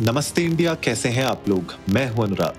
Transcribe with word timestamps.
नमस्ते 0.00 0.42
इंडिया 0.42 0.74
कैसे 0.74 1.08
हैं 1.08 1.24
आप 1.24 1.48
लोग? 1.48 1.74
मैं 1.88 2.08
हूँ 2.10 2.24
अनुराग। 2.24 2.54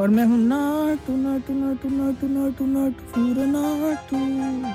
और 0.00 0.08
मैं 0.08 0.24
हूँ 0.26 0.38
नाटू 0.38 1.16
नाटू 1.16 1.52
नाटू 1.54 1.88
नाटू 1.88 2.28
नाटू 2.28 2.66
नाटू 2.66 3.46
नाटू। 3.46 4.72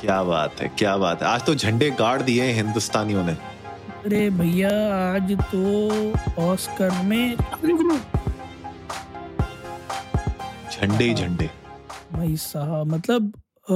क्या 0.00 0.22
बात 0.22 0.60
है 0.60 0.68
क्या 0.78 0.96
बात 0.96 1.22
है। 1.22 1.28
आज 1.28 1.44
तो 1.46 1.54
झंडे 1.54 1.90
गाड़ 1.90 2.20
दिए 2.22 2.42
हैं 2.42 2.54
हिंदुस्तानियों 2.54 3.24
ने। 3.24 3.32
अरे 4.04 4.28
भैया 4.30 4.70
आज 5.14 5.32
तो 5.54 5.62
ऑस्कर 6.42 7.02
में 7.04 7.36
झंडे 10.72 11.04
ही। 11.04 11.14
झंडे। 11.14 11.50
भाई 12.12 12.36
साहब 12.36 12.86
मतलब 12.86 13.32
अ, 13.70 13.74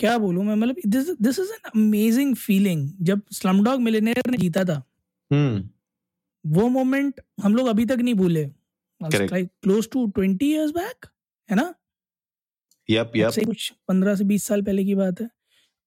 क्या 0.00 0.16
बोलूँ 0.18 0.44
मैं? 0.44 0.54
मतलब 0.54 0.76
this 0.86 1.10
this 1.22 1.38
is 1.38 1.52
an 1.52 1.70
amazing 1.74 2.34
feeling 2.36 2.90
जब 3.00 3.22
स्लमडॉग 3.32 3.80
मिलियनेयर 3.80 4.30
ने 4.30 4.36
जीता 4.36 4.64
था 4.64 4.82
हम्म। 5.30 5.68
वो 6.44 6.68
मोमेंट 6.68 7.20
हम 7.42 7.54
लोग 7.54 7.66
अभी 7.66 7.84
तक 7.84 7.98
नहीं 7.98 8.14
भूले। 8.14 8.44
Like 9.00 9.48
close 9.62 9.88
to 9.92 10.06
twenty 10.06 10.50
years 10.52 10.70
back 10.70 11.06
है 11.48 11.56
ना? 11.56 11.74
यप 12.88 13.12
यप 13.16 13.30
से 13.30 13.44
कुछ 13.44 13.70
पंद्रह 13.88 14.14
से 14.14 14.24
बीस 14.24 14.44
साल 14.44 14.62
पहले 14.62 14.84
की 14.84 14.94
बात 14.94 15.20
है। 15.20 15.28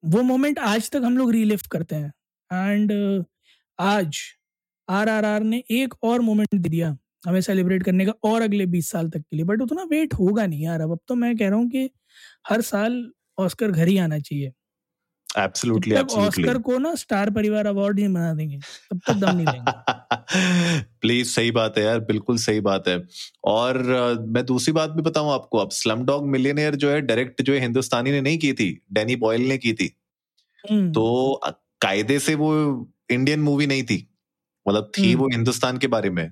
वो 0.04 0.22
मोमेंट 0.24 0.60
आज 0.60 0.90
तक 0.92 1.02
हम 1.04 1.18
लोग 1.18 1.32
रिलिफ्ट 1.32 1.68
करते 1.68 1.96
हैं। 1.96 2.14
एंड 2.52 2.92
uh, 2.92 3.26
आज 3.80 4.20
आर 4.88 5.10
आर 5.10 5.26
आर 5.26 5.44
ने 5.44 5.64
एक 5.72 5.94
और 6.04 6.22
मोमेंट 6.22 6.56
दे 6.56 6.70
दिया 6.70 6.98
हमें 7.26 7.40
सेलिब्रेट 7.42 7.84
करने 7.84 8.06
का 8.06 8.14
और 8.24 8.42
अगले 8.42 8.66
बीस 8.66 8.90
साल 8.92 9.10
तक 9.10 9.20
के 9.20 9.36
लिए। 9.36 9.46
बट 9.46 9.62
उतना 9.62 9.84
वेट 9.84 10.14
होगा 10.14 10.46
नहीं 10.46 10.64
यार। 10.64 10.82
अब 10.82 10.92
अब 10.92 11.00
तो 11.08 11.16
मैं 11.16 11.36
कह 11.38 11.50
रहा 11.50 11.58
हूँ 11.60 11.70
कि 11.70 11.90
हर 12.50 12.62
साल 12.62 12.94
ऑस्कर 13.40 13.72
घर 13.72 13.88
ही 13.88 13.98
आना 13.98 14.20
चाहिए। 14.20 14.52
एब्सोल्युटली 15.38 15.96
जब 15.96 16.10
ऑस्कर 16.12 16.58
को 16.58 16.78
ना 16.78 16.96
स्टार 16.96 17.30
परिवार 17.30 17.68
अवार्ड 17.68 18.00
नहीं 18.00 18.14
बना 18.14 18.34
देंगे 18.34 18.58
तब 18.58 19.00
तक 19.08 19.14
दम 19.14 19.36
नहीं 19.38 19.48
लेंगे। 19.48 19.72
प्लीज़ 21.02 21.28
सही 21.30 21.52
बात 21.52 21.78
है 21.78 21.84
यार 21.84 22.00
बिल्कुल 22.00 22.38
सही 22.38 22.60
बात 22.60 22.88
है। 22.88 23.08
और 23.44 23.78
अ, 23.92 24.22
मैं 24.22 24.46
दूसरी 24.46 24.74
बात 24.74 24.90
भी 24.90 25.02
बताऊँ 25.02 25.32
आपको 25.32 25.58
अब 25.58 25.70
स्लम 25.72 26.06
डॉग 26.06 26.28
मिलियनेयर 26.28 26.76
जो 26.76 26.92
है 26.92 27.02
डायरेक्ट 27.02 27.42
जो 27.42 27.54
है 27.54 27.60
हिंदुस्तानी 27.60 28.12
ने 28.12 28.22
नहीं 28.22 28.38
की 28.38 28.54
थी 28.54 28.82
डैनी 28.94 29.16
बॉयल 29.16 29.42
ने 29.42 29.58
की 29.58 29.74
थी। 29.74 29.98
हम्म, 30.72 30.92
तो 30.92 31.42
कायदे 31.82 32.20
से 32.20 32.36
वो 32.36 32.54
इंडियन 33.12 33.40
मूवी 33.40 33.68
नहीं 33.68 33.84
थी। 33.84 34.08
मतलब 34.68 34.92
थी 34.98 35.12
हम्म। 35.12 35.22
वो 35.22 35.28
हिंदुस्तान 35.28 35.78
के 35.78 35.88
बारे 35.88 36.10
में। 36.10 36.32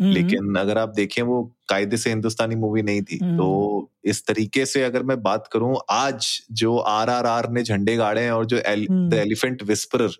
लेकिन 0.00 0.54
अगर 0.54 0.78
आप 0.78 0.88
देखें 0.88 1.22
वो 1.22 1.42
कायदे 1.68 1.96
से 1.96 2.10
हिंदुस्तानी 2.10 2.54
मूवी 2.56 2.82
नहीं 2.82 3.02
थी 3.02 3.18
हम्म। 3.18 3.36
तो 3.36 3.90
इस 4.04 4.26
तरीके 4.26 4.66
से 4.66 4.82
अगर 4.84 5.02
मैं 5.02 5.20
बात 5.22 5.48
करूँ 5.52 5.76
आज 5.90 6.28
जो 6.52 6.76
आर 6.78 7.10
आर 7.10 7.26
आर 7.26 7.50
ने 7.50 7.62
झंडे 7.62 7.96
गाड़े 7.96 8.20
हैं 8.20 8.30
और 8.32 8.46
जो 8.46 8.58
हम्म। 8.58 9.08
द 9.08 9.14
एलिफेंट 9.16 9.62
विस्परर 9.62 10.10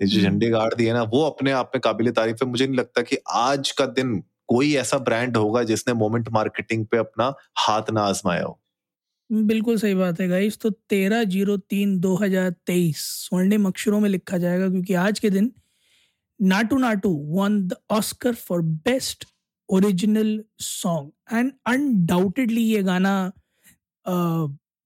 ने 0.00 0.06
जो 0.06 0.18
हम्म। 0.18 0.30
झंडे 0.30 0.50
गाड़ 0.50 0.72
दिए 0.74 0.92
ना 0.92 1.02
वो 1.04 1.22
अपने 1.24 1.52
आप 1.52 1.72
में 1.74 1.80
काबिल 1.80 2.10
तारीफ़ 2.10 2.44
है 2.44 2.50
मुझे 2.50 2.66
नहीं 2.66 2.78
लगता 2.78 3.02
कि 3.02 3.18
आज 3.36 3.70
का 3.70 3.86
दिन 3.92 4.22
कोई 4.46 4.74
ऐसा 4.74 4.98
ब्रांड 5.00 5.36
होगा 5.36 5.62
जिसने 5.62 5.94
मोमेंट 5.94 6.28
मार्केटिंग 6.32 6.86
पे 6.86 6.98
अपना 6.98 7.34
हाथ 7.58 7.90
ना 7.92 8.02
आजमाया 8.02 8.42
हो 8.42 8.58
बिल्कुल 9.30 9.76
सही 9.78 9.94
बात 9.94 10.20
है 10.20 10.26
गाइस 10.28 10.58
तो 10.60 10.70
तेरह 10.70 11.22
ज़ीरो 11.24 11.56
तीन 11.56 11.98
दो 12.00 12.14
हज़ार 12.14 12.50
तेईस 12.66 13.04
स्वर्णिम 13.20 13.66
अक्षरों 13.66 14.00
में 14.00 14.08
लिखा 14.10 14.38
जाएगा 14.38 14.68
क्योंकि 14.68 14.94
आज 14.94 15.18
के 15.18 15.30
दिन 15.30 15.50
Naatu 16.42 16.78
Naatu 16.78 17.10
won 17.30 17.60
the 17.68 17.76
Oscar 17.90 18.34
for 18.34 18.62
best 18.62 19.24
original 19.68 20.42
song 20.60 21.36
and 21.36 21.52
undoubtedly 21.66 22.62
ये 22.62 22.82
गाना 22.82 23.14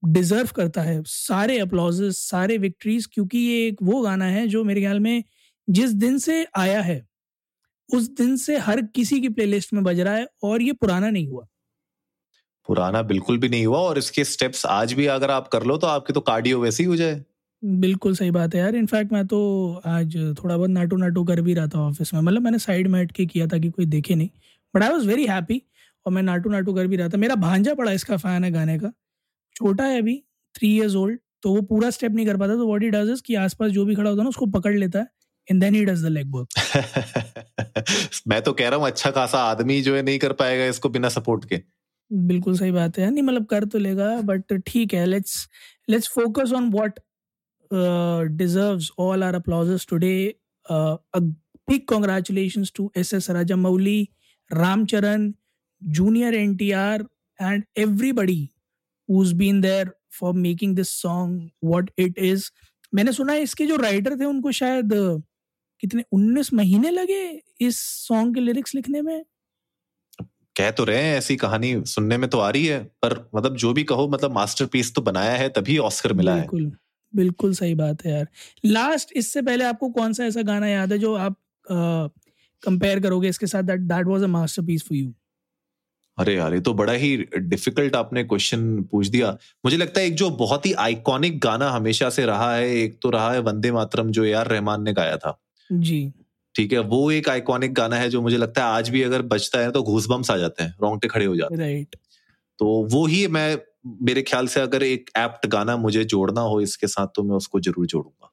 डिजर्व 0.02 0.48
करता 0.56 0.82
है। 0.82 1.02
सारे 1.06 1.58
अप्लॉजेस 1.58 2.18
सारे 2.20 2.58
विक्ट्रीज 2.58 3.06
क्योंकि 3.12 3.38
ये 3.38 3.66
एक 3.66 3.82
वो 3.82 4.00
गाना 4.02 4.24
है 4.26 4.46
जो 4.48 4.64
मेरे 4.64 4.80
ख्याल 4.80 5.00
में 5.00 5.22
जिस 5.68 5.90
दिन 5.94 6.18
से 6.18 6.46
आया 6.56 6.80
है, 6.82 7.06
उस 7.88 8.08
दिन 8.10 8.36
से 8.36 8.56
हर 8.58 8.80
किसी 8.94 9.20
की 9.20 9.28
प्लेलिस्ट 9.30 9.72
में 9.72 9.82
बज 9.84 10.00
रहा 10.00 10.14
है 10.14 10.26
और 10.42 10.62
ये 10.62 10.72
पुराना 10.72 11.10
नहीं 11.10 11.28
हुआ। 11.28 11.46
पुराना 12.68 13.02
बिल्कुल 13.04 13.38
भी 13.38 13.48
नहीं 13.48 13.66
हुआ 13.66 13.78
और 13.78 13.98
इसके 13.98 14.24
स्टेप्स 14.24 14.64
आज 14.66 14.92
भी 14.92 15.06
अगर 15.06 15.30
आप 15.30 15.48
कर 15.48 15.62
लो 15.62 15.76
तो 15.78 15.86
आपकी 15.86 16.12
तो 16.12 16.20
कार्डियो 16.22 16.60
वैसे 16.60 16.82
ही 16.82 16.88
हो 16.88 16.96
जाए। 16.96 17.14
बिल्कुल 17.62 18.14
सही 18.16 18.30
बात 18.30 18.54
है 18.54 18.60
यार। 18.60 18.74
इनफैक्ट 18.76 19.12
मैं 19.12 19.26
तो 19.26 19.38
आज 19.86 20.16
थोड़ा 20.38 20.56
बहुत 20.56 20.70
नाटू 20.70 20.96
नाटू 20.96 21.24
कर 21.24 21.40
भी 21.40 21.54
रहा 21.54 21.66
था 21.66 21.78
ऑफ़िस 21.80 22.12
में। 22.14 22.20
मतलब 22.20 22.42
मैंने 22.42 22.58
साइड 22.58 22.88
में 22.88 23.00
हट 23.00 23.12
के 23.12 23.26
किया 23.26 23.46
था 23.46 23.58
कि 23.58 23.70
कोई 23.70 23.86
देखे 23.86 24.14
नहीं। 24.14 24.28
But 24.74 24.82
I 24.82 24.88
was 24.88 25.06
very 25.08 25.26
happy 25.26 25.62
और 26.06 26.12
मैं 26.12 26.22
नाटू 26.22 26.50
नाटू 26.50 26.74
कर 26.74 26.86
भी 26.86 26.96
रहा 26.96 27.08
था। 27.08 27.16
मेरा 27.16 27.34
भांजा 27.36 27.74
पड़ा 27.74 27.92
इसका 27.92 28.16
फ़ैन 28.16 28.44
है 28.44 28.50
गाने 28.52 28.78
का। 28.78 28.92
छोटा 29.56 29.84
है 29.84 29.98
अभी 29.98 30.16
थ्री 30.54 30.76
इयर्स 30.76 30.94
ओल्ड 30.96 31.18
तो 31.42 31.54
वो 31.54 31.62
पूरा 31.64 31.90
स्टेप 31.90 32.12
नहीं 32.12 32.26
कर 32.26 32.36
पाता। 32.36 32.54
तो 32.54 32.66
वॉट 32.66 32.82
ही 32.82 32.90
डज 32.90 33.10
इज़ 33.10 33.22
कि 33.26 33.34
आसपास 33.36 33.70
जो 33.72 33.84
भी 33.84 33.94
खड़ा 33.94 34.08
होता 34.10 34.20
है 34.20 34.24
ना 34.24 34.28
उसको 34.28 34.46
पकड़ 34.50 34.74
लेता 34.74 34.98
है 34.98 35.06
and 35.48 35.60
then 35.62 35.74
he 35.74 35.84
does 35.84 36.04
the 36.04 36.08
leg 36.08 36.34
work 36.34 36.48
मैं 38.28 38.40
तो 38.42 38.52
कह 38.52 38.68
रहा 38.68 38.78
हूँ 38.78 38.86
अच्छा 38.86 39.10
खासा 39.10 39.38
आदमी 39.40 39.80
जो 39.82 39.94
है 39.96 40.02
नहीं 40.02 40.18
कर 40.18 40.32
पाएगा 40.34 40.64
इसको 40.66 40.88
बिना 40.88 41.08
सपोर्ट 41.08 41.44
के। 41.44 41.60
बिल्कुल 42.10 42.56
सही 42.58 42.70
बात 42.72 42.98
है 42.98 43.10
नहीं 43.10 43.22
मतलब 43.22 43.44
कर 43.46 43.64
तो 43.64 43.78
लेगा 43.78 44.08
बट 44.22 44.52
ठीक 44.66 44.94
है। 44.94 45.04
Let's 45.06 45.48
let's 45.88 46.08
focus 46.10 46.52
on 46.52 46.70
what 46.70 46.98
deserves 48.38 48.90
all 48.98 49.22
our 49.22 49.34
applauses 49.34 49.84
today 49.84 50.32
uh, 50.70 50.96
a 51.16 51.20
big 51.70 51.86
congratulations 51.86 52.70
to 52.70 52.88
ss 52.96 53.28
rajamouli 53.30 54.08
ram 54.50 54.86
charan 54.86 55.32
junior 55.82 56.32
ntr 56.32 57.04
and 57.40 57.62
everybody 57.86 58.40
who's 59.08 59.32
been 59.32 59.60
there 59.60 59.86
for 60.20 60.34
making 60.34 60.74
this 60.74 60.90
song 61.04 61.38
what 61.72 62.08
it 62.08 62.32
is 62.32 62.42
मैंने 62.94 63.12
सुना 63.12 63.32
है 63.32 63.42
इसके 63.42 63.66
जो 63.66 63.76
writer 63.76 64.20
थे 64.20 64.24
उनको 64.24 64.52
शायद 64.52 64.94
uh, 64.94 65.22
कितने 65.80 66.04
19 66.14 66.52
महीने 66.52 66.90
लगे 66.90 67.42
इस 67.60 67.78
सॉन्ग 67.78 68.34
के 68.34 68.40
लिरिक्स 68.40 68.74
लिखने 68.74 69.02
में 69.02 69.24
कह 70.56 70.70
तो 70.70 70.84
रहे 70.84 71.02
हैं 71.02 71.18
ऐसी 71.18 71.36
कहानी 71.36 71.84
सुनने 71.84 72.18
में 72.18 72.30
तो 72.30 72.38
आ 72.38 72.50
रही 72.50 72.66
है 72.66 72.84
पर 72.84 73.30
मतलब 73.34 73.56
जो 73.56 73.72
भी 73.72 73.84
कहो 73.84 74.08
मतलब 74.08 74.32
मास्टरपीस 74.32 74.94
तो 74.94 75.02
बनाया 75.02 75.32
है 75.32 75.48
तभी 75.48 75.78
ऑस्कर 75.78 76.12
मिला 76.12 76.36
है 76.36 76.46
बिल्कुल 77.16 77.54
सही 77.54 77.74
बात 77.74 78.04
है 78.04 78.12
यार। 78.12 78.26
लास्ट 78.66 79.12
इससे 79.16 79.42
पहले 79.42 79.64
आपको 79.64 79.88
कौन 79.90 80.12
सा 80.12 80.24
ऐसा 80.24 80.42
गाना 80.44 80.68
याद 80.68 80.92
है 80.92 80.98
जो 80.98 81.14
आप 81.16 81.36
कंपेयर 81.66 83.00
करोगे 83.00 83.28
इसके 83.28 83.46
साथ? 83.46 83.62
That 83.62 83.80
that 83.82 84.06
was 84.06 84.22
a 84.22 84.26
masterpiece 84.28 84.82
for 84.82 84.98
you 84.98 85.12
अरे 86.18 86.34
यार 86.34 86.54
ये 86.54 86.60
तो 86.60 86.72
बड़ा 86.74 86.92
ही 86.94 87.16
डिफ़िकल्ट 87.38 87.96
आपने 87.96 88.22
क्वेश्चन 88.24 88.60
पूछ 88.82 89.06
दिया। 89.08 89.30
मुझे 89.64 89.76
लगता 89.76 90.00
है 90.00 90.06
एक 90.06 90.14
जो 90.14 90.28
बहुत 90.36 90.66
ही 90.66 90.72
आइकॉनिक 90.80 91.38
गाना 91.40 91.68
हमेशा 91.70 92.08
से 92.10 92.24
रहा 92.26 92.54
है 92.54 92.68
एक 92.68 92.98
तो 93.02 93.10
रहा 93.10 93.32
है 93.32 93.40
वंदे 93.40 93.72
मातरम 93.72 94.10
जो 94.10 94.24
यार 94.24 94.48
रहमान 94.48 94.82
ने 94.82 94.92
गाया 94.92 95.16
था। 95.16 95.38
जी। 95.70 96.12
ठीक 96.54 96.72
है 96.72 96.78
वो 96.86 97.10
एक 97.10 97.28
आइकॉनिक 97.28 97.74
गाना 97.74 97.96
है 97.96 98.08
जो 98.10 98.22
मुझे 98.22 98.36
लगता 98.36 98.64
है 98.64 98.68
आज 98.68 98.88
भी 98.88 99.02
अगर 99.02 99.22
बजता 99.26 99.60
है 99.60 99.70
तो 99.72 99.82
घूसबम्स 99.82 100.30
आ 100.30 100.36
जाते 100.36 100.64
हैं 100.64 100.74
रोंगटे 100.82 101.08
खड़े 101.08 101.24
हो 101.24 101.36
जाते 101.36 101.54
हैं। 101.54 101.60
राइट 101.60 101.96
तो 102.58 102.66
वो 102.92 103.04
ही 103.06 103.26
मैं 103.28 103.56
मेरे 104.02 104.22
ख्याल 104.22 104.46
से 104.46 104.60
अगर 104.60 104.82
एक 104.82 105.10
एप्ट 105.18 105.46
गाना 105.46 105.76
मुझे 105.76 106.04
जोड़ना 106.04 106.40
हो 106.42 106.60
इसके 106.60 106.86
साथ 106.86 107.06
तो 107.16 107.22
मैं 107.22 107.36
उसको 107.36 107.60
ज़रूर 107.60 107.86
जोड़ूँगा। 107.86 108.32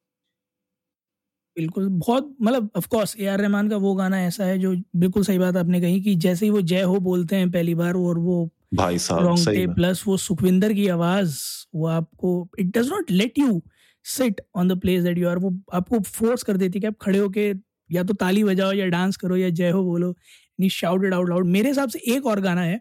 बिल्कुल 1.58 1.88
बहुत 1.90 2.36
मतलब 2.42 2.70
of 2.78 2.88
course 2.88 3.16
A 3.20 3.26
R 3.26 3.40
Rahman 3.40 3.70
का 3.70 3.78
वो 3.78 3.94
गाना 3.96 4.22
ऐसा 4.22 4.46
है 4.46 4.58
जो 4.58 4.76
बिल्कुल 4.96 5.24
सही 5.24 5.40
बात 5.40 5.56
आपने 5.58 5.82
कही 5.82 6.02
कि 6.02 6.16
जैसे 6.16 6.46
ही 6.46 6.50
वो 6.52 6.62
जय 6.62 6.82
हो 6.82 7.00
बोलते 7.00 7.36
हैं 7.36 7.52
पहली 7.52 7.76
बार 7.76 7.96
और 7.96 8.20
वो 8.20 8.50
भाई 8.74 8.98
साहब 8.98 9.74
प्लस 9.76 10.04
वो 10.08 10.18
सुखविंदर 10.18 10.74
की 10.74 10.88
आवाज़ 10.88 11.38
वो 11.76 11.88
आपको 11.88 12.32
it 12.60 12.78
does 12.78 12.90
not 12.90 13.12
let 13.12 13.40
you 13.40 13.62
sit 14.06 14.42
on 14.56 14.68
the 14.68 14.80
place 14.80 15.04
that 15.04 15.18
you 15.18 15.28
are 15.30 15.38
वो 15.38 15.54
आपको 15.74 16.00
फोर्स 16.00 16.44
कर 16.44 16.58
देती 16.58 16.78
है 16.78 16.82
कि 16.82 16.88
आप 16.88 16.98
खड़े 17.02 17.20
होके 17.20 17.52
या 17.90 18.04
तो 18.04 18.14
ताली 18.14 18.44
बजाओ 18.44 18.72
या 18.74 18.86
डांस 18.88 19.18
करो 19.18 19.36
या 19.36 19.50
जय 19.52 19.70
हो 19.70 19.84
बोलो 19.84 20.16
नी 20.60 20.70
शाउटेड 20.70 21.14
आउट 21.14 21.30
लाउड 21.30 21.48
मेरे 21.48 21.70
हिसाब 21.70 21.90
से 21.90 22.00
एक 22.16 22.26
और 22.26 22.40
गाना 22.42 22.62
है 22.62 22.80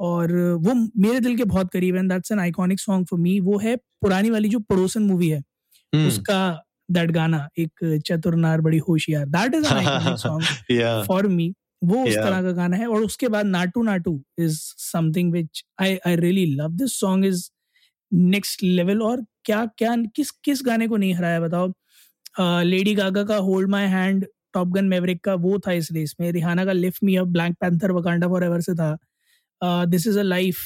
और 0.00 0.32
वो 0.62 0.74
मेरे 0.74 1.20
दिल 1.20 1.36
के 1.36 1.44
बहुत 1.44 1.70
करीब 1.72 1.96
है 1.96 2.06
that's 2.08 2.32
an 2.32 2.38
iconic 2.40 2.80
song 2.80 3.06
for 3.06 3.20
me 3.20 3.38
वो 3.40 3.58
है 3.58 3.76
पुरानी 3.76 4.30
वाली 4.30 4.48
जो 4.48 4.58
पड़ोसन 4.60 5.02
मूवी 5.02 5.28
है 5.28 5.38
हम्म, 5.38 6.06
उसका 6.08 6.62
दैट 6.90 7.10
गाना 7.10 7.48
एक 7.58 8.00
चतुर 8.06 8.34
नार 8.36 8.60
बड़ी 8.60 8.78
होशियार। 8.78 9.26
That 9.28 9.54
is 9.54 9.66
an 9.66 9.76
iconic 9.76 10.18
song 10.18 11.04
for 11.06 11.26
me 11.28 11.52
वो 11.84 12.04
उस 12.04 12.14
तरह 12.14 12.42
का 12.42 12.50
गाना 12.52 12.76
है 12.76 12.86
और 12.86 13.02
उसके 13.04 13.28
बाद 13.28 13.46
Naatu 13.46 13.82
Naatu 13.82 14.20
is 14.38 14.58
something 14.82 15.32
which 15.32 15.64
I 15.80 15.96
I 16.06 16.16
really 16.16 16.44
love 16.54 16.70
this 16.76 16.98
song 17.00 17.24
is 17.26 17.48
next 18.12 18.62
level 18.62 19.02
और 19.02 19.24
क्या 19.44 19.64
क्या 19.78 19.94
किस 20.16 20.30
किस 20.44 20.62
गाने 20.66 20.88
को 20.88 20.96
नहीं 20.96 21.14
हराया 21.14 21.40
बताओ? 21.40 21.72
लेडी 22.64 22.94
गागा 22.94 23.22
का 23.24 23.36
hold 23.36 23.68
my 23.70 23.86
hand 23.86 24.26
Top 24.54 24.68
Gun 24.68 24.84
Maverick 24.84 25.22
का 25.24 25.34
वो 25.34 25.58
था 25.58 25.72
इस 25.72 25.88
रेस 25.92 26.14
में। 26.20 26.30
रिहाना 26.32 26.64
का 26.64 26.72
lift 26.72 27.04
me 27.04 27.16
up 27.16 27.26
Black 27.28 27.54
Panther 27.60 27.92
Wakanda 27.92 28.28
forever 28.44 28.60
से 28.60 28.74
था। 28.74 28.96
This 29.64 30.06
is 30.06 30.18
a 30.18 30.22
life 30.22 30.56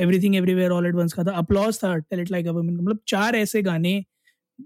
everything 0.00 0.36
everywhere 0.36 0.70
all 0.70 0.86
at 0.86 0.94
once 0.94 1.12
का 1.12 1.24
था। 1.24 1.32
अपलॉज 1.32 1.78
था 1.78 1.96
टेल 1.96 2.20
इट 2.20 2.30
लाइक 2.30 2.46
गवर्नमेंट 2.46 2.80
मतलब 2.80 2.98
चार 3.08 3.36
ऐसे 3.36 3.62
गाने 3.62 4.04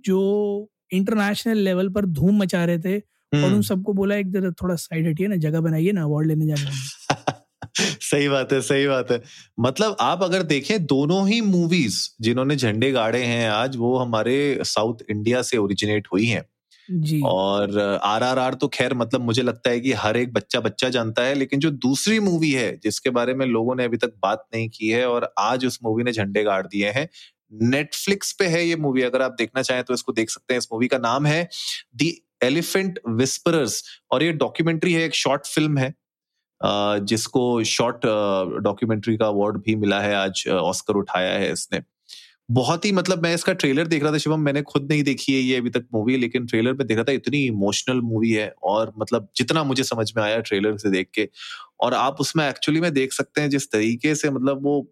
जो 0.04 0.68
इंटरनेशनल 0.92 1.56
लेवल 1.56 1.88
पर 1.88 2.04
धूम 2.04 2.38
मचा 2.38 2.64
रहे 2.64 2.78
थे 2.78 2.98
hmm. 2.98 3.38
और 3.38 3.44
उन 3.44 3.52
हम्म, 3.52 3.62
सबको 3.62 3.92
बोला 3.92 4.14
एक 4.14 4.32
जरा 4.32 4.50
थोड़ा 4.50 4.74
साइड 4.74 5.08
हटिए 5.08 5.26
ना 5.26 5.36
जगह 5.36 5.60
बनाइए 5.60 5.92
ना 5.92 6.02
अवार्ड 6.02 6.26
लेने 6.26 6.46
जाने 6.46 6.70
सही 7.80 8.28
बात 8.28 8.52
है 8.52 8.60
सही 8.60 8.86
बात 8.86 9.10
है। 9.10 9.22
मतलब 9.60 9.96
आप 10.00 10.22
अगर 10.22 10.42
देखें 10.42 10.86
दोनों 10.86 11.28
ही 11.28 11.40
मूवीज़ 11.40 12.08
जिन्होंने 12.20 12.56
झंडे 12.56 12.92
गाड़े 12.92 13.22
हैं 13.22 13.50
आज 13.50 13.76
वो 13.76 13.96
हमारे 13.98 14.58
साउथ 14.62 14.98
इंडिया 15.10 15.42
से 15.42 15.56
ओरिजिनेट 15.56 16.08
हुई 16.12 16.26
हैं। 16.26 16.44
जी। 16.88 17.20
और 17.26 17.78
आर 17.78 18.22
आर 18.22 18.38
आर 18.38 18.54
तो 18.54 18.68
खैर 18.70 18.94
मतलब 18.94 19.20
मुझे 19.20 19.42
लगता 19.42 19.70
है 19.70 19.80
कि 19.80 19.92
हर 19.94 20.16
एक 20.16 20.32
बच्चा 20.32 20.60
बच्चा 20.60 20.88
जानता 20.90 21.22
है, 21.22 21.34
लेकिन 21.34 21.60
जो 21.60 21.70
दूसरी 21.70 22.20
मूवी 22.20 22.50
है, 22.52 22.70
जिसके 22.78 23.10
बारे 23.10 23.34
में 23.34 23.44
लोगों 23.46 23.74
ने 23.74 23.84
अभी 23.84 23.96
तक 23.96 24.12
बात 24.22 24.44
नहीं 24.54 24.68
की 24.70 24.88
है 24.88 25.06
और 25.08 25.32
आज 25.40 25.66
उस 25.66 25.78
मूवी 25.84 26.02
ने 26.02 26.12
झंडे 26.12 26.44
गाड़ 26.44 26.66
दिए 26.66 26.90
हैं 26.90 27.08
नेटफ्लिक्स 27.52 28.32
पे 28.32 28.46
है 28.46 28.64
ये 28.66 28.76
मूवी, 28.78 29.02
अगर 29.02 29.22
आप 29.22 29.34
देखना 29.38 29.62
चाहें 29.62 29.82
तो 29.84 29.94
इसको 29.94 30.12
देख 30.12 30.30
सकते 30.30 30.54
हैं, 30.54 30.58
इस 30.58 30.68
मूवी 30.72 30.88
का 30.88 30.98
नाम 31.00 31.26
है 31.26 31.48
दी 31.96 32.10
एलिफेंट 32.44 32.98
विस्परर्स 33.10 33.82
और 34.12 34.22
ये 34.22 34.32
डॉक्यूमेंट्री 34.34 34.92
है, 34.92 35.04
एक 35.04 35.14
शॉर्ट 35.16 35.46
फ़िल्म 35.46 35.78
है 35.78 35.94
जिसको 36.60 37.62
शॉर्ट 37.66 38.06
डॉक्यूमेंट्री 38.62 39.16
का 39.16 39.26
अवार्ड 39.26 39.56
भी 39.62 39.74
मिला 39.76 40.00
है, 40.00 40.14
आज 40.16 40.44
ऑस्कर 40.50 40.94
उठाया 40.96 41.32
है 41.34 41.52
इसने। 41.52 41.80
बहुत 42.48 42.84
ही 42.84 42.90
मतलब 42.92 43.22
मैं 43.22 43.34
इसका 43.34 43.52
ट्रेलर 43.52 43.86
देख 43.86 44.02
रहा 44.02 44.12
था 44.12 44.18
शिवम, 44.18 44.40
मैंने 44.40 44.62
खुद 44.62 44.88
नहीं 44.90 45.02
देखी 45.04 45.32
है 45.32 45.40
ये 45.40 45.56
अभी 45.56 45.70
तक 45.70 45.86
मूवी 45.94 46.16
लेकिन 46.16 46.46
ट्रेलर 46.46 46.72
में 46.72 46.86
देख 46.86 46.96
रहा 46.96 47.04
था, 47.04 47.12
इतनी 47.12 47.44
इमोशनल 47.46 48.00
मूवी 48.02 48.30
है 48.32 48.48
और 48.62 48.92
मतलब 48.98 49.28
जितना 49.36 49.64
मुझे 49.64 49.84
समझ 49.84 50.12
में 50.16 50.22
आया 50.22 50.38
ट्रेलर 50.40 50.76
से 50.78 50.90
देख 50.90 51.08
के। 51.14 51.28
और 51.80 51.94
आप 51.94 52.20
उसमें 52.20 52.48
एक्चुअली 52.48 52.80
में 52.80 52.92
देख 52.94 53.12
सकते 53.12 53.40
हैं 53.40 53.50
जिस 53.50 53.70
तरीके 53.72 54.14
से 54.14 54.30
मतलब 54.30 54.64
वो 54.64 54.90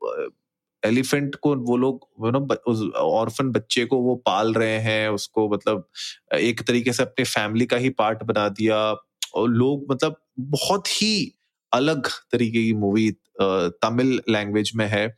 एलिफेंट 0.83 1.35
को 1.35 1.55
वो 1.57 1.77
लोग, 1.77 2.09
वो 2.21 2.31
नो 2.31 2.41
उस 2.67 2.83
ऑर्फन 2.97 3.51
बच्चे 3.53 3.85
को 3.85 3.99
वो 3.99 4.15
पाल 4.27 4.53
रहे 4.55 4.79
हैं, 4.81 5.09
उसको 5.09 5.49
मतलब 5.51 5.89
एक 6.35 6.63
तरीके 6.63 6.93
से 6.93 7.03
अपने 7.03 7.25
फैमिली 7.25 7.67
का 7.67 7.77
ही 7.77 7.91
पार्ट 7.91 8.23
बना 8.25 8.49
दिया। 8.51 8.77
और 9.35 9.49
लोग 9.49 9.87
मतलब 9.91 10.17
बहुत 10.41 10.89
ही 10.93 11.33
अलग 11.73 12.07
तरीके 12.33 12.63
की 12.65 12.73
मूवी 12.75 13.11
तमिल 13.41 14.21
लैंग्वेज 14.31 14.73
में 14.77 14.87
है। 14.87 15.15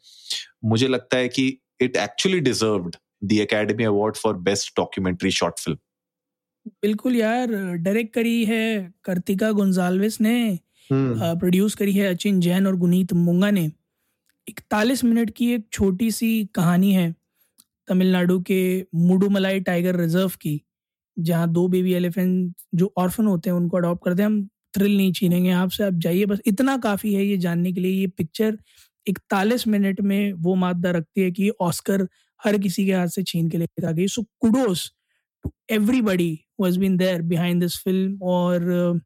मुझे 0.65 0.89
लगता 0.89 1.17
है 1.17 1.29
कि 1.29 1.59
it 1.81 1.97
actually 1.97 2.41
deserved 2.41 2.97
the 3.25 3.33
Academy 3.41 3.85
Award 3.85 4.17
for 4.17 4.37
best 4.49 4.73
documentary 4.77 5.31
short 5.31 5.59
film 5.59 5.79
बिल्कुल 6.83 7.17
यार 7.17 7.53
डायरेक्ट 7.77 8.13
करी 8.15 8.45
है 8.45 8.93
कार्तिका 9.05 9.51
गुंजालविस 9.53 10.21
ने 10.21 10.59
प्रोड्यूस 10.93 11.75
करी 11.75 11.93
है 11.93 12.15
अचिन 12.15 12.41
जैन 12.41 12.67
और 12.67 12.77
गुनीत 12.77 13.13
मुंगा 13.13 13.51
ने। 13.51 13.71
इकतालीस 14.47 15.05
मिनट 15.05 15.31
की 15.37 15.51
एक 15.55 15.67
छोटी 15.73 16.11
सी 16.11 16.29
कहानी 16.55 16.93
है 16.93 17.15
तमिलनाडु 17.89 18.39
के 18.41 18.61
मुडुमलाई 18.97 19.61
टाइगर 19.61 19.97
रिज़र्व 19.97 20.33
की 20.41 20.61
जहाँ 21.17 21.49
दो 21.53 21.67
बेबी 21.69 21.93
एलिफेंट 21.95 22.55
जो 22.75 22.93
ऑर्फन 22.99 23.27
होते 23.27 23.51
हैं 23.51 23.57
उनको 23.57 23.77
अडॉप्ट 23.77 24.05
करते 24.05 24.23
हैं। 24.23 24.29
हम 24.29 24.43
थ्रिल 24.75 24.97
नहीं 24.97 25.13
छीनेंगे 25.13 25.51
आपसे 25.51 25.85
आप 25.85 25.95
जाइए 25.99 26.25
बस 26.27 26.41
इतना 26.47 26.77
काफ़ी 26.79 27.15
है 27.15 27.25
ये 27.27 27.37
जानने 27.39 27.73
के 27.73 27.81
लिए 27.81 28.01
ये 28.01 28.07
पिक्चर 28.19 28.59
इकतालीस 29.07 29.67
मिनट 29.67 30.01
में 30.01 30.33
वो 30.33 30.55
मादा 30.55 30.91
रखती 30.91 31.21
है 31.21 31.31
कि 31.31 31.51
ऑस्कर 31.61 32.07
हर 32.45 32.59
किसी 32.59 32.87
के 32.87 32.93
हाथ 32.93 33.09
से 33.09 33.23
छीन 33.23 33.49
के 33.51 33.59
लेकर 33.59 33.85
आ 33.85 33.93
गई 33.93 34.07
so 34.09 34.23
kudos 34.41 34.93
to 35.45 35.53
everybody 35.71 36.41
was 36.61 36.77
been 36.77 36.97
there 36.97 37.23
behind 37.23 37.63
this 37.63 37.79
film 37.85 38.19
और 38.23 39.01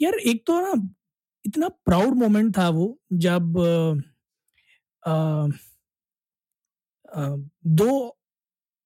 यार 0.00 0.14
एक 0.14 0.46
तो 0.46 0.60
ना 0.60 0.88
इतना 1.46 1.68
प्राउड 1.68 2.14
मोमेंट 2.14 2.58
था 2.58 2.68
वो 2.68 3.00
जब 3.12 3.58
आ, 5.06 5.12
आ, 7.16 7.36
दो 7.66 8.16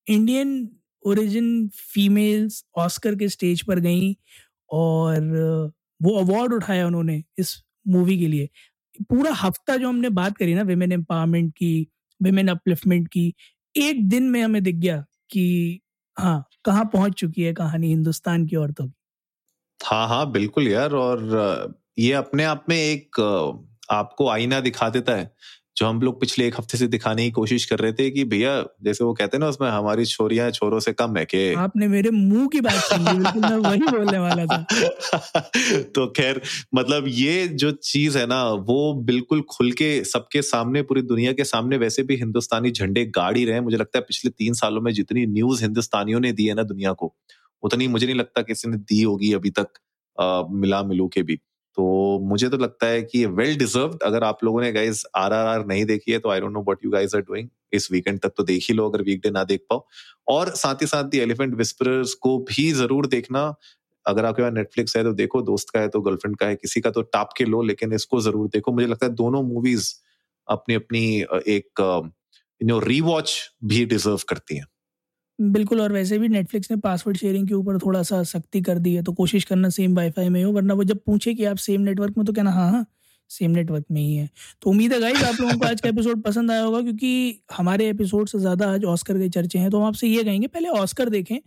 इंडियन 0.09 0.69
ओरिजिन 1.07 1.69
फीमेल्स 1.69 2.65
ऑस्कर 2.77 3.15
के 3.15 3.29
स्टेज 3.29 3.63
पर 3.63 3.79
गई 3.81 4.17
और 4.71 5.21
वो 6.03 6.19
अवार्ड 6.19 6.53
उठाया 6.53 6.87
उन्होंने 6.87 7.23
इस 7.39 7.63
मूवी 7.89 8.19
के 8.19 8.27
लिए। 8.27 8.49
पूरा 9.03 9.33
हफ़्ता 9.33 9.77
जो 9.77 9.89
हमने 9.89 10.09
बात 10.09 10.37
करी 10.37 10.55
ना 10.55 10.63
वेमेन 10.63 10.93
एम्पावरमेंट 10.93 11.53
की 11.53 11.89
विमेन 12.23 12.49
अपलिफ्टमेंट 12.49 13.09
की, 13.09 13.35
एक 13.77 14.09
दिन 14.09 14.23
में 14.23 14.43
हमें 14.43 14.63
दिख 14.63 14.75
गया 14.75 15.05
कि 15.31 15.81
हाँ 16.19 16.49
कहाँ 16.65 16.85
पहुँच 16.85 17.13
चुकी 17.13 17.43
है 17.43 17.53
कहानी 17.55 17.89
हिंदुस्तान 17.89 18.47
की 18.47 18.57
औरतों 18.57 18.87
की। 18.89 18.93
हाँ 19.85 20.09
हाँ 20.09 20.31
बिल्कुल 20.31 20.69
यार 20.69 20.93
और 20.93 21.77
ये 21.99 22.13
अपने 22.13 22.45
आप 22.45 22.65
में 22.69 22.77
एक, 22.77 23.21
आपको 23.91 24.29
आईना 24.29 24.61
दिखा 24.61 24.89
देता 24.89 25.13
है 25.13 25.35
जो 25.77 25.87
हम 25.87 26.03
लोग 26.03 26.21
पिछले 26.21 26.47
एक 26.47 26.55
हफ़्ते 26.59 26.79
से 26.79 26.87
दिखाने 26.87 27.25
की 27.25 27.31
कोशिश 27.31 27.65
कर 27.65 27.79
रहे 27.79 27.93
थे 27.93 28.11
कि 28.11 28.25
भैया 28.25 28.65
जैसे 28.83 29.05
वो 29.05 29.15
कहते 29.15 29.37
हैं 29.37 29.41
ना 29.41 29.49
उसमें 29.49 29.71
हमारी 29.71 30.05
छोरियाँ 30.05 30.51
छोरों 30.51 30.81
से 30.81 30.93
कम 30.93 31.17
है 31.17 31.25
के? 31.25 31.55
आपने 31.55 31.89
मेरे 31.89 32.11
मुँह 32.11 32.47
की 32.47 32.61
बात 32.61 32.75
सुन 32.75 33.45
वही 33.45 33.79
बोलने 33.79 34.19
वाला 34.19 34.47
था। 34.47 34.67
तो 35.83 36.07
खैर 36.07 36.41
मतलब 36.75 37.05
ये 37.09 37.49
जो 37.49 37.71
चीज़ 37.71 38.19
है 38.19 38.27
ना 38.27 38.45
वो 38.45 38.95
बिल्कुल 38.95 39.41
खुल 39.41 39.73
के 39.73 40.05
सबके 40.05 40.43
सामने 40.43 40.83
पूरी 40.83 41.03
दुनिया 41.03 41.33
के 41.33 41.45
सामने 41.45 41.77
वैसे 41.77 42.03
भी 42.03 42.17
हिंदुस्तानी 42.17 42.71
झंडे 42.71 43.05
गाड़ी 43.05 43.45
रहे 43.45 43.61
मुझे 43.61 43.77
लगता 43.77 43.99
है 43.99 44.03
पिछले 44.03 44.31
तीन 44.31 44.55
सालों 44.55 44.81
में 44.81 44.93
जितनी 44.93 45.27
न्यूज़ 45.27 45.63
हिंदुस्तानियों 45.63 46.21
ने 46.21 46.33
दी 46.33 46.47
है 46.47 46.55
ना 46.55 46.63
दुनिया 46.63 46.93
को 46.93 47.15
उतनी 47.63 47.89
मुझे 47.89 48.07
नहीं 48.07 48.17
लगता 48.17 48.43
किसी 48.43 48.69
ने 48.69 48.77
दी 48.77 49.03
होगी 49.03 49.33
अभी 49.33 49.51
तक 49.51 49.69
आ, 50.21 50.43
मिला 50.51 50.83
मिलू 50.83 51.09
के 51.09 51.23
भी। 51.23 51.39
तो 51.79 52.19
मुझे 52.23 52.49
तो 52.49 52.57
लगता 52.57 52.87
है 52.87 53.03
कि 53.03 53.25
वेल 53.39 53.57
डिजर्व 53.59 53.99
अगर 54.05 54.25
आप 54.25 54.45
लोगों 54.45 54.61
ने 54.61 54.71
गाइज़ 54.73 55.03
आर 55.17 55.33
आर 55.33 55.47
आर 55.49 55.65
नहीं 55.67 55.85
देखी 55.85 56.13
है 56.13 56.19
तो 56.19 56.31
I 56.31 56.41
don't 56.41 56.53
know 56.53 56.65
what 56.69 56.85
you 56.85 56.91
guys 56.91 57.17
are 57.17 57.23
doing 57.23 57.49
इस 57.75 57.91
वीकेंड 57.93 58.21
तक 58.21 58.33
तो 58.37 58.43
देख 58.45 58.67
ही 58.69 58.75
लो, 58.75 58.89
अगर 58.89 59.03
वीकडे 59.03 59.31
ना 59.31 59.43
देख 59.45 59.61
पाओ। 59.71 59.85
और 60.29 60.51
साथ 60.57 60.83
ही 60.83 60.87
साथ 60.87 61.05
दी 61.05 61.19
एलिफेंट 61.21 61.55
विस्परर्स 61.55 62.15
को 62.17 62.39
भी 62.51 62.71
ज़रूर 62.73 63.07
देखना। 63.07 63.43
अगर 64.07 64.25
आपके 64.25 64.43
पास 64.43 64.53
नेटफ्लिक्स 64.53 64.97
है 64.97 65.03
तो 65.05 65.13
देखो, 65.15 65.43
दोस्त 65.43 65.71
का 65.71 65.81
है 65.81 65.89
तो 65.89 66.01
गर्लफ्रेंड 66.01 66.37
का 66.37 66.47
है, 66.47 66.57
किसी 66.57 66.81
का 66.81 66.91
तो 66.91 67.03
टाप 67.03 67.31
के 67.37 67.45
लो, 67.45 67.63
लेकिन 67.63 67.93
इसको 67.93 68.21
ज़रूर 68.21 68.49
देखो। 68.49 68.73
मुझे 68.73 68.87
लगता 68.87 69.07
है 69.07 69.13
दोनों 69.15 69.43
मूवीज़ 69.45 69.93
अपनी 70.49 70.75
अपनी 70.75 71.05
एक 71.49 71.81
यू 72.61 72.69
नो 72.69 72.79
रीवॉच 72.81 73.39
भी 73.65 73.85
डिजर्व 73.87 74.21
करती 74.29 74.57
हैं। 74.57 74.67
बिल्कुल, 75.39 75.81
और 75.81 75.93
वैसे 75.93 76.19
भी 76.19 76.29
नेटफ्लिक्स 76.29 76.71
ने 76.71 76.77
पासवर्ड 76.79 77.17
शेयरिंग 77.17 77.49
के 77.49 77.55
ऊपर 77.55 77.79
थोड़ा 77.79 78.03
सा 78.03 78.23
सख्ती 78.25 78.61
कर 78.63 78.79
दी 78.79 78.95
है 78.95 79.03
तो 79.03 79.13
कोशिश 79.13 79.45
करना 79.45 79.69
सेम 79.69 79.97
वाईफाई 79.97 80.29
में 80.29 80.43
हो 80.45 80.53
वरना 80.53 80.75
वो 80.75 80.85
जब 80.85 80.99
पूछे 81.07 81.35
कि 81.35 81.45
आप 81.45 81.57
सेम 81.59 81.81
नेटवर्क 81.81 82.17
में 82.19 82.25
तो 82.27 82.33
कहना 82.33 82.51
हाँ 82.51 82.71
हाँ 82.71 82.85
सेम 83.31 83.51
नेटवर्क 83.51 83.85
में 83.91 84.01
ही 84.01 84.15
है। 84.17 84.29
तो 84.63 84.71
उम्मीद 84.71 84.93
है 84.93 85.01
गाइज़ 85.01 85.25
आप 85.25 85.41
लोगों 85.41 85.59
को 85.59 85.67
आज 85.67 85.81
का 85.81 85.89
एपिसोड 85.89 86.23
पसंद 86.23 86.51
आया 86.51 86.63
होगा, 86.63 86.81
क्योंकि 86.83 87.41
हमारे 87.53 87.89
एपिसोड 87.89 88.29
से 88.29 88.39
ज़्यादा 88.39 88.71
आज 88.73 88.85
ऑस्कर 88.87 89.19
के 89.19 89.29
चर्चे 89.29 89.59
हैं 89.59 89.71
तो 89.71 89.79
हम 89.79 89.85
आपसे 89.85 90.09
ये 90.09 90.23
कहेंगे, 90.25 90.47
पहले 90.47 90.69
ऑस्कर 90.71 91.09
देखें, 91.11 91.39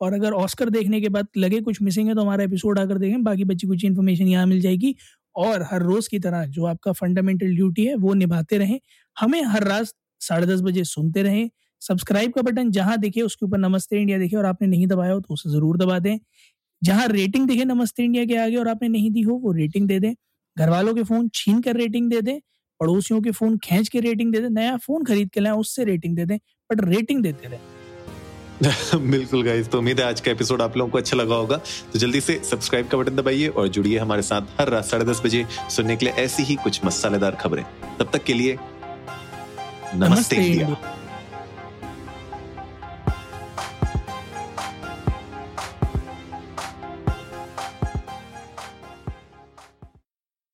और 0.00 0.12
अगर 0.14 0.32
ऑस्कर 0.34 0.70
देखने 0.70 1.00
के 1.00 1.08
बाद 1.08 1.26
लगे 1.36 1.60
कुछ 1.60 1.80
मिसिंग 1.82 2.08
है 2.08 2.14
तो 2.14 2.20
हमारा 2.20 2.44
एपिसोड 2.44 2.78
आकर 2.78 2.98
देखें, 2.98 3.22
बाकी 3.24 3.44
बच्ची 3.44 3.66
कुछ 3.66 3.84
इन्फॉर्मेशन 3.84 4.28
यहाँ 4.28 4.46
मिल 4.46 4.60
जाएगी, 4.60 4.94
और 5.34 5.62
हर 5.70 5.82
रोज़ 5.82 6.08
की 6.10 6.18
तरह 6.18 6.44
जो 6.48 6.64
आपका 6.66 6.92
फंडामेंटल 6.94 7.54
ड्यूटी 7.54 7.84
है, 7.86 7.94
वो 7.96 8.14
निभाते 8.14 8.58
रहें, 8.58 8.78
हमें 9.16 9.42
हर 9.44 9.64
रात 9.64 9.92
साढ़े 10.20 10.46
दस 10.46 10.60
बजे 10.62 10.84
सुनते 10.86 11.22
रहें 11.22 11.48
सब्सक्राइब 11.88 12.32
का 12.32 12.42
बटन 12.42 12.70
जहाँ 12.70 12.96
दिखे 12.98 13.22
उसके 13.22 13.46
ऊपर 13.46 13.58
नमस्ते 13.58 14.00
इंडिया 14.00 14.18
दिखे 14.18 14.36
और 14.36 14.46
आपने 14.46 14.68
नहीं 14.68 14.86
दबाया 14.86 15.12
हो 15.12 15.20
तो 15.20 15.34
उसे 15.34 15.50
ज़रूर 15.50 15.76
दबा 15.76 15.98
दें। 15.98 16.18
जहाँ 16.82 17.06
रेटिंग 17.08 17.46
दिखे 17.48 17.64
नमस्ते 17.64 18.04
इंडिया 18.04 18.24
के 18.24 18.36
आगे 18.36 18.56
और 18.56 18.68
आपने 18.68 18.88
नहीं 18.88 19.10
दी 19.10 19.20
हो 19.20 19.34
वो 19.34 19.52
रेटिंग 19.52 19.88
दे 19.88 19.98
दें। 20.00 20.12
घर 20.56 20.70
वालों 20.70 20.94
के 20.94 21.02
फ़ोन 21.02 21.28
छीन 21.34 21.60
कर 21.60 21.76
रेटिंग 21.76 22.10
दे 22.10 22.20
दें 22.22 22.38
पड़ोसियों 22.80 23.20
के 23.20 23.30
फ़ोन 23.30 23.56
खींच 23.58 23.88
के 23.88 24.00
रेटिंग 24.00 24.32
दे 24.32 24.40
दें 24.40 24.48
नया 24.50 24.76
फ़ोन 24.76 25.04
खरीद 25.04 25.30
के 25.30 25.40
लाए 25.40 25.52
उससे 25.54 25.84
रेटिंग 25.84 26.16
दे 26.16 26.24
दें 26.26 26.36
बट 26.70 26.84
रेटिंग 26.84 27.22
देते 27.22 27.48
रहे। 27.48 27.74
बिल्कुल 29.10 29.42
गाइस 29.42 29.68
तो 29.68 29.78
उम्मीद 29.78 30.00
है 30.00 30.06
आज 30.06 30.20
का 30.20 30.30
एपिसोड 30.30 30.62
आप 30.62 30.76
लोगों 30.76 30.90
को 30.90 30.98
अच्छा 30.98 31.16
लगा 31.16 31.34
होगा। 31.34 31.56
तो 31.92 31.98
जल्दी 31.98 32.20
से 32.20 32.40
सब्सक्राइब 32.44 32.88
का 32.88 32.98
बटन 32.98 33.16
दबाइए 33.16 33.48
और 33.48 33.68
जुड़िए 33.68 33.98
हमारे 33.98 34.22
साथ 34.24 34.60
हर 34.60 34.68
रात 34.68 34.84
साढ़े 34.84 35.04
दस 35.04 35.20
बजे 35.24 35.44
सुनने 35.70 35.96
के 35.96 36.06
लिए 36.06 36.14
ऐसी 36.24 36.42
ही 36.42 36.54
कुछ 36.64 36.84
मसालेदार 36.84 37.34
खबरें। 37.40 37.64
तब 37.98 38.10
तक 38.12 38.24
के 38.24 38.34
लिए 38.34 38.54
नमस्ते, 38.54 40.06
नमस्ते 40.06 40.36
इंडिया। 40.36 40.76